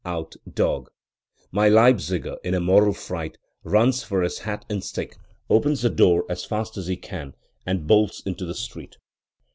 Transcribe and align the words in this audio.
out, 0.03 0.33
dog!' 0.51 0.89
My 1.51 1.69
Leip 1.69 1.97
ziger, 1.97 2.37
in 2.43 2.55
a 2.55 2.59
mortal 2.59 2.91
fright, 2.91 3.37
runs 3.63 4.01
for 4.01 4.23
his 4.23 4.39
hat 4.39 4.65
and 4.67 4.83
stick, 4.83 5.15
opens 5.47 5.83
the 5.83 5.91
door 5.91 6.25
as 6.27 6.43
fast 6.43 6.75
as 6.75 6.87
he 6.87 6.97
can, 6.97 7.35
and 7.67 7.85
bolts 7.85 8.19
into 8.21 8.47
the 8.47 8.55
street. 8.55 8.97